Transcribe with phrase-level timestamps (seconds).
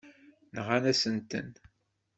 [0.55, 1.49] Nɣant-asen-ten.